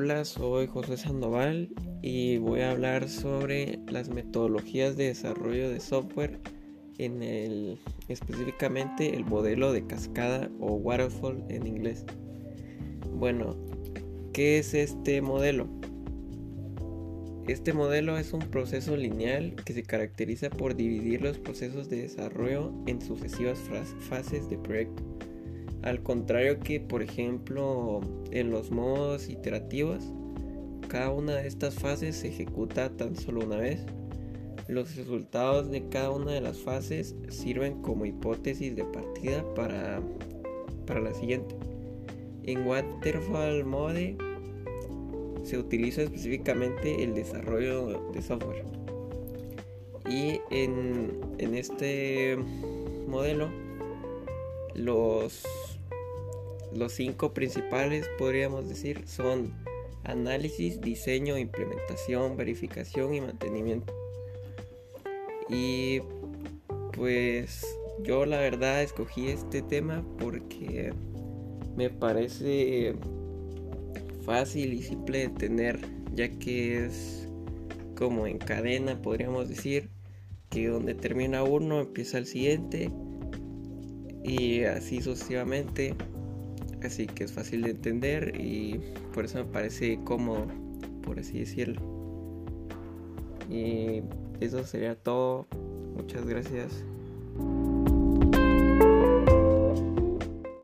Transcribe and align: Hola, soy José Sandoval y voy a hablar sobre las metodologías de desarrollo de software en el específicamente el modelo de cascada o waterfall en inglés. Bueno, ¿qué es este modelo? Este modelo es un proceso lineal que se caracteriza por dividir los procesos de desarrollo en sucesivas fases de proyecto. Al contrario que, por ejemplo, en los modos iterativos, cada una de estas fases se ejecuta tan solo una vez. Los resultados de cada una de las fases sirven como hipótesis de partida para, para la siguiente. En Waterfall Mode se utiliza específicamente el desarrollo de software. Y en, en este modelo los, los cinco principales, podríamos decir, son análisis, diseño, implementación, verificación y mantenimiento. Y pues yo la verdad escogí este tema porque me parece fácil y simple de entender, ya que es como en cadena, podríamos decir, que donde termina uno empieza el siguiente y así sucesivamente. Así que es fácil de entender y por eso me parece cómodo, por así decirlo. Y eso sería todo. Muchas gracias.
Hola, 0.00 0.24
soy 0.24 0.68
José 0.68 0.96
Sandoval 0.96 1.70
y 2.02 2.38
voy 2.38 2.60
a 2.60 2.70
hablar 2.70 3.08
sobre 3.08 3.80
las 3.88 4.08
metodologías 4.10 4.96
de 4.96 5.06
desarrollo 5.06 5.68
de 5.70 5.80
software 5.80 6.38
en 6.98 7.20
el 7.24 7.80
específicamente 8.06 9.16
el 9.16 9.24
modelo 9.24 9.72
de 9.72 9.88
cascada 9.88 10.50
o 10.60 10.74
waterfall 10.74 11.44
en 11.48 11.66
inglés. 11.66 12.04
Bueno, 13.12 13.56
¿qué 14.32 14.60
es 14.60 14.72
este 14.72 15.20
modelo? 15.20 15.66
Este 17.48 17.72
modelo 17.72 18.18
es 18.18 18.32
un 18.32 18.42
proceso 18.52 18.96
lineal 18.96 19.56
que 19.64 19.72
se 19.72 19.82
caracteriza 19.82 20.48
por 20.48 20.76
dividir 20.76 21.22
los 21.22 21.38
procesos 21.38 21.90
de 21.90 22.02
desarrollo 22.02 22.72
en 22.86 23.02
sucesivas 23.02 23.58
fases 24.08 24.48
de 24.48 24.58
proyecto. 24.58 25.17
Al 25.82 26.02
contrario 26.02 26.58
que, 26.58 26.80
por 26.80 27.02
ejemplo, 27.02 28.00
en 28.30 28.50
los 28.50 28.70
modos 28.70 29.28
iterativos, 29.28 30.02
cada 30.88 31.10
una 31.10 31.36
de 31.36 31.46
estas 31.46 31.74
fases 31.74 32.16
se 32.16 32.28
ejecuta 32.28 32.90
tan 32.90 33.14
solo 33.14 33.44
una 33.44 33.56
vez. 33.56 33.80
Los 34.66 34.96
resultados 34.96 35.70
de 35.70 35.88
cada 35.88 36.10
una 36.10 36.32
de 36.32 36.40
las 36.40 36.58
fases 36.58 37.14
sirven 37.28 37.80
como 37.80 38.06
hipótesis 38.06 38.74
de 38.74 38.84
partida 38.84 39.44
para, 39.54 40.00
para 40.86 41.00
la 41.00 41.14
siguiente. 41.14 41.54
En 42.42 42.66
Waterfall 42.66 43.64
Mode 43.64 44.16
se 45.44 45.58
utiliza 45.58 46.02
específicamente 46.02 47.02
el 47.02 47.14
desarrollo 47.14 48.10
de 48.12 48.20
software. 48.20 48.64
Y 50.10 50.40
en, 50.50 51.20
en 51.38 51.54
este 51.54 52.36
modelo 53.06 53.67
los, 54.78 55.42
los 56.72 56.92
cinco 56.92 57.32
principales, 57.32 58.08
podríamos 58.18 58.68
decir, 58.68 59.06
son 59.06 59.52
análisis, 60.04 60.80
diseño, 60.80 61.36
implementación, 61.36 62.36
verificación 62.36 63.14
y 63.14 63.20
mantenimiento. 63.20 63.92
Y 65.48 66.00
pues 66.92 67.64
yo 68.02 68.26
la 68.26 68.38
verdad 68.38 68.82
escogí 68.82 69.28
este 69.28 69.62
tema 69.62 70.04
porque 70.18 70.92
me 71.76 71.90
parece 71.90 72.94
fácil 74.24 74.74
y 74.74 74.82
simple 74.82 75.18
de 75.18 75.24
entender, 75.24 75.80
ya 76.14 76.28
que 76.28 76.84
es 76.84 77.28
como 77.96 78.26
en 78.26 78.38
cadena, 78.38 79.00
podríamos 79.00 79.48
decir, 79.48 79.90
que 80.50 80.68
donde 80.68 80.94
termina 80.94 81.42
uno 81.42 81.80
empieza 81.80 82.18
el 82.18 82.26
siguiente 82.26 82.90
y 84.28 84.64
así 84.64 85.00
sucesivamente. 85.00 85.94
Así 86.84 87.06
que 87.06 87.24
es 87.24 87.32
fácil 87.32 87.62
de 87.62 87.70
entender 87.70 88.40
y 88.40 88.80
por 89.12 89.24
eso 89.24 89.38
me 89.38 89.44
parece 89.44 89.98
cómodo, 90.04 90.46
por 91.02 91.18
así 91.18 91.40
decirlo. 91.40 91.82
Y 93.50 94.02
eso 94.40 94.62
sería 94.64 94.94
todo. 94.94 95.46
Muchas 95.96 96.24
gracias. 96.26 96.84